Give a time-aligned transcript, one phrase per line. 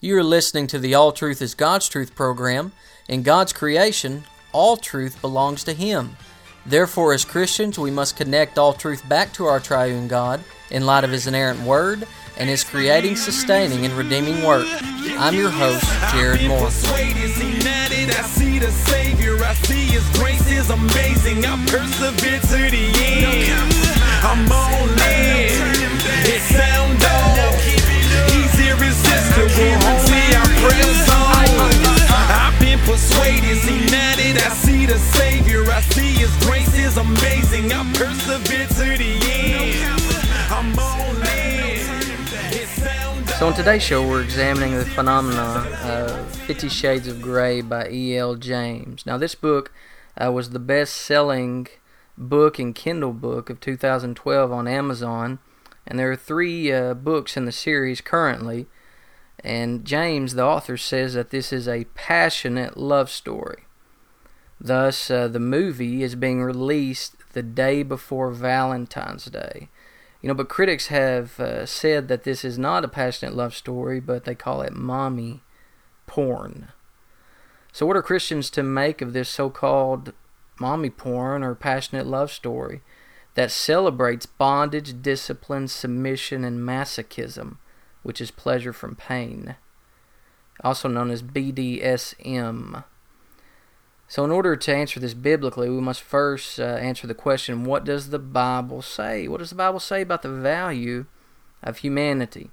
[0.00, 2.70] You are listening to the All Truth is God's Truth program.
[3.08, 6.16] In God's creation, all truth belongs to Him.
[6.64, 11.02] Therefore, as Christians, we must connect all truth back to our triune God in light
[11.02, 12.06] of His inerrant Word
[12.36, 14.68] and His creating, sustaining, and redeeming work.
[15.18, 16.66] I'm your host, Jared Moore.
[16.66, 21.44] I see the Savior, I see His grace is amazing.
[21.44, 23.74] I persevere to the end.
[24.22, 25.74] I'm on land.
[25.74, 25.77] It
[43.38, 48.34] So, in today's show, we're examining the phenomena of Fifty Shades of Grey by E.L.
[48.34, 49.06] James.
[49.06, 49.72] Now, this book
[50.20, 51.68] uh, was the best selling
[52.16, 55.38] book and Kindle book of 2012 on Amazon,
[55.86, 58.66] and there are three uh, books in the series currently.
[59.44, 63.62] And James, the author, says that this is a passionate love story.
[64.60, 69.68] Thus, uh, the movie is being released the day before Valentine's Day.
[70.20, 74.00] You know, but critics have uh, said that this is not a passionate love story,
[74.00, 75.42] but they call it mommy
[76.06, 76.68] porn.
[77.72, 80.12] So, what are Christians to make of this so called
[80.58, 82.80] mommy porn or passionate love story
[83.34, 87.58] that celebrates bondage, discipline, submission, and masochism,
[88.02, 89.54] which is pleasure from pain,
[90.64, 92.82] also known as BDSM?
[94.10, 97.84] So, in order to answer this biblically, we must first uh, answer the question what
[97.84, 99.28] does the Bible say?
[99.28, 101.04] What does the Bible say about the value
[101.62, 102.50] of humanity?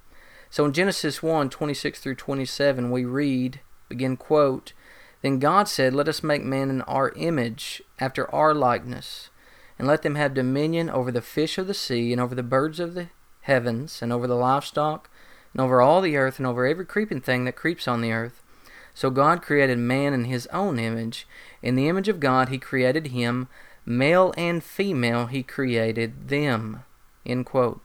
[0.49, 4.73] So, in Genesis 1 26 through 27, we read, begin quote,
[5.21, 9.29] Then God said, Let us make man in our image, after our likeness,
[9.79, 12.81] and let them have dominion over the fish of the sea, and over the birds
[12.81, 13.07] of the
[13.41, 15.09] heavens, and over the livestock,
[15.53, 18.41] and over all the earth, and over every creeping thing that creeps on the earth.
[18.95, 21.27] So God created man in his own image.
[21.61, 23.49] In the image of God he created him.
[23.85, 26.83] Male and female he created them.
[27.25, 27.81] End quote.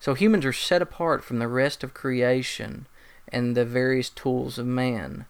[0.00, 2.86] So humans are set apart from the rest of creation
[3.30, 5.26] and the various tools of man.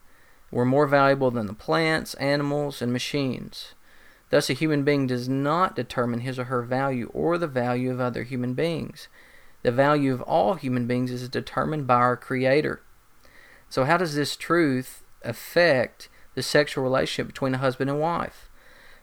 [0.51, 3.75] We're more valuable than the plants, animals, and machines.
[4.31, 8.01] Thus, a human being does not determine his or her value or the value of
[8.01, 9.09] other human beings.
[9.63, 12.81] The value of all human beings is determined by our Creator.
[13.69, 18.49] So, how does this truth affect the sexual relationship between a husband and wife?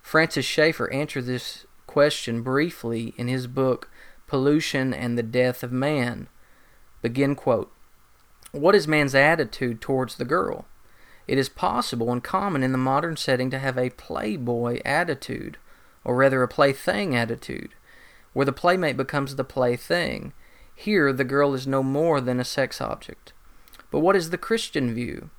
[0.02, 3.90] Francis Schaeffer answered this question briefly in his book
[4.28, 6.28] Pollution and the Death of Man.
[7.02, 7.72] Begin quote.
[8.52, 10.66] What is man's attitude towards the girl?
[11.28, 15.58] It is possible and common in the modern setting to have a playboy attitude,
[16.04, 17.74] or rather a plaything attitude,
[18.34, 20.34] where the playmate becomes the plaything.
[20.74, 23.34] Here, the girl is no more than a sex object.
[23.96, 25.30] But what is the Christian view?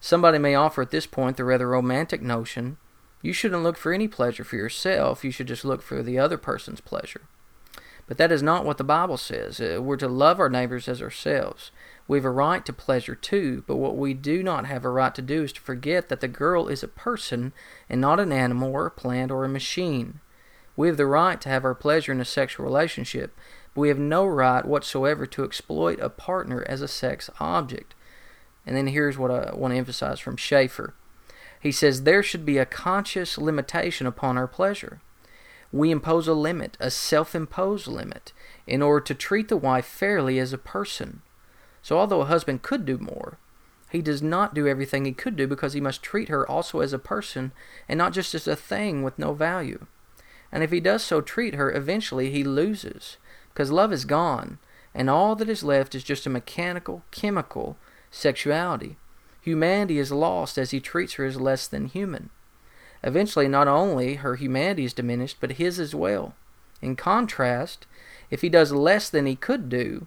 [0.00, 2.76] Somebody may offer at this point the rather romantic notion
[3.22, 6.36] you shouldn't look for any pleasure for yourself, you should just look for the other
[6.36, 7.22] person's pleasure.
[8.06, 9.62] But that is not what the Bible says.
[9.62, 11.70] Uh, we're to love our neighbors as ourselves.
[12.06, 15.14] We have a right to pleasure too, but what we do not have a right
[15.14, 17.54] to do is to forget that the girl is a person
[17.88, 20.20] and not an animal or a plant or a machine.
[20.78, 23.36] We have the right to have our pleasure in a sexual relationship,
[23.74, 27.96] but we have no right whatsoever to exploit a partner as a sex object.
[28.64, 30.94] And then here's what I want to emphasize from Schaeffer.
[31.60, 35.00] He says there should be a conscious limitation upon our pleasure.
[35.72, 38.32] We impose a limit, a self imposed limit,
[38.64, 41.22] in order to treat the wife fairly as a person.
[41.82, 43.38] So, although a husband could do more,
[43.90, 46.92] he does not do everything he could do because he must treat her also as
[46.92, 47.50] a person
[47.88, 49.86] and not just as a thing with no value.
[50.50, 53.18] And if he does so treat her, eventually he loses
[53.58, 54.58] because love is gone,
[54.94, 57.76] and all that is left is just a mechanical, chemical
[58.10, 58.96] sexuality.
[59.42, 62.30] Humanity is lost as he treats her as less than human.
[63.02, 66.34] Eventually, not only her humanity is diminished, but his as well.
[66.80, 67.86] In contrast,
[68.30, 70.06] if he does less than he could do,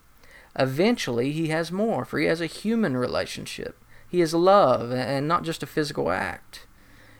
[0.57, 3.77] eventually he has more, for he has a human relationship.
[4.07, 6.67] He has love and not just a physical act.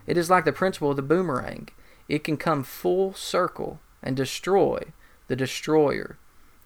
[0.07, 1.69] It is like the principle of the boomerang
[2.11, 4.91] it can come full circle and destroy
[5.29, 6.17] the destroyer.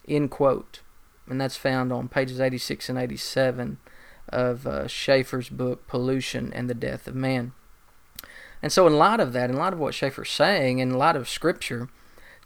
[0.07, 0.81] End quote.
[1.27, 3.77] And that's found on pages 86 and 87
[4.29, 7.51] of uh, Schaeffer's book, Pollution and the Death of Man.
[8.63, 11.29] And so, in light of that, in light of what Schaeffer's saying, in light of
[11.29, 11.89] Scripture,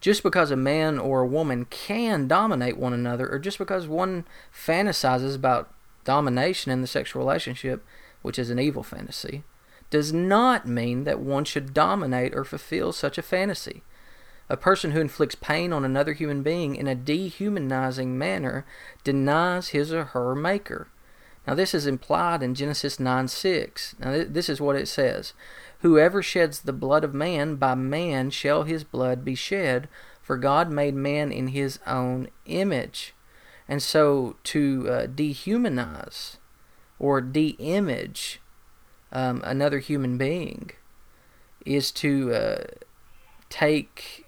[0.01, 4.25] just because a man or a woman can dominate one another, or just because one
[4.53, 5.73] fantasizes about
[6.03, 7.85] domination in the sexual relationship,
[8.21, 9.43] which is an evil fantasy,
[9.89, 13.83] does not mean that one should dominate or fulfill such a fantasy.
[14.49, 18.65] A person who inflicts pain on another human being in a dehumanizing manner
[19.03, 20.87] denies his or her maker.
[21.45, 23.95] Now, this is implied in Genesis 9 6.
[23.99, 25.33] Now, th- this is what it says
[25.79, 29.87] Whoever sheds the blood of man, by man shall his blood be shed,
[30.21, 33.13] for God made man in his own image.
[33.67, 36.37] And so, to uh, dehumanize
[36.99, 38.41] or de image
[39.11, 40.71] um, another human being
[41.65, 42.63] is to uh,
[43.49, 44.25] take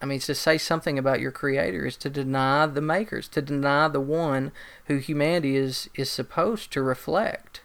[0.00, 3.88] I mean, to say something about your creator is to deny the makers, to deny
[3.88, 4.52] the one
[4.84, 7.62] who humanity is, is supposed to reflect.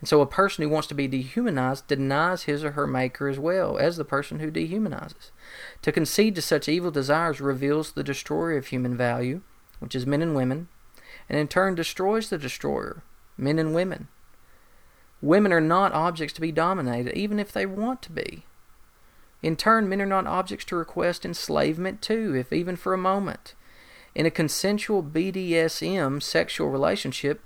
[0.00, 3.38] And so a person who wants to be dehumanized denies his or her maker as
[3.38, 5.30] well as the person who dehumanizes.
[5.82, 9.42] To concede to such evil desires reveals the destroyer of human value,
[9.80, 10.68] which is men and women,
[11.28, 13.02] and in turn destroys the destroyer,
[13.36, 14.08] men and women.
[15.22, 18.44] Women are not objects to be dominated, even if they want to be.
[19.40, 23.54] In turn, men are not objects to request enslavement to, if even for a moment.
[24.14, 27.40] In a consensual BDSM sexual relationship,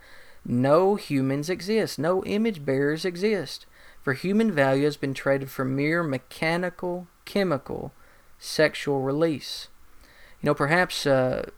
[0.44, 3.66] no humans exist, no image bearers exist,
[4.00, 7.92] for human value has been traded for mere mechanical, chemical,
[8.38, 9.68] sexual release.
[10.40, 11.50] You know, perhaps uh,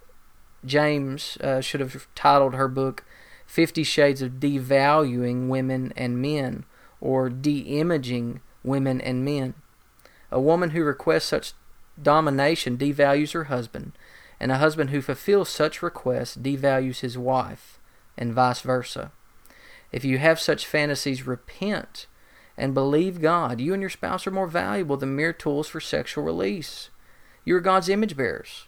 [0.64, 3.05] James uh, should have titled her book
[3.49, 6.67] Fifty Shades of Devaluing Women and Men,
[7.00, 9.55] or De Imaging Women and Men.
[10.31, 11.55] A woman who requests such
[12.00, 13.93] domination devalues her husband,
[14.39, 17.81] and a husband who fulfills such requests devalues his wife,
[18.19, 19.12] and vice versa.
[19.93, 22.06] If you have such fantasies, repent
[22.59, 23.62] and believe God.
[23.62, 26.91] You and your spouse are more valuable than mere tools for sexual release.
[27.47, 28.67] You are God's image bearers.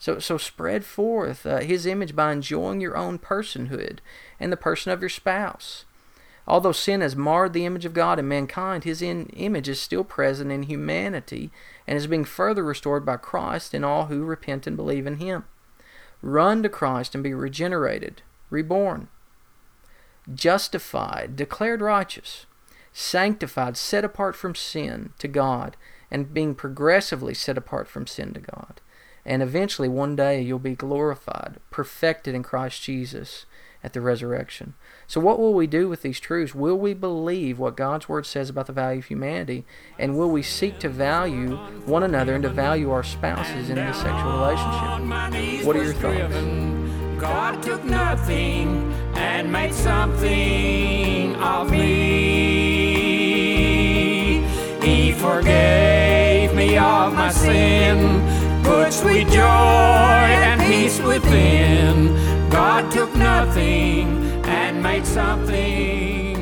[0.00, 3.98] So, so spread forth uh, His image by enjoying your own personhood
[4.40, 5.84] and the person of your spouse.
[6.48, 10.02] Although sin has marred the image of God in mankind, his in- image is still
[10.02, 11.52] present in humanity
[11.86, 15.44] and is being further restored by Christ in all who repent and believe in him.
[16.22, 19.06] Run to Christ and be regenerated, reborn,
[20.34, 22.46] justified, declared righteous,
[22.92, 25.76] sanctified, set apart from sin to God,
[26.10, 28.80] and being progressively set apart from sin to God.
[29.30, 33.46] And eventually, one day, you'll be glorified, perfected in Christ Jesus
[33.80, 34.74] at the resurrection.
[35.06, 36.52] So, what will we do with these truths?
[36.52, 39.64] Will we believe what God's Word says about the value of humanity?
[40.00, 41.54] And will we seek to value
[41.86, 45.64] one another and to value our spouses in this sexual relationship?
[45.64, 46.34] What are your thoughts?
[47.20, 52.80] God took nothing and made something of me.
[54.82, 58.39] He forgave me of my sin,
[58.70, 62.14] put sweet joy and peace within.
[62.50, 64.06] God took nothing
[64.44, 66.39] and made something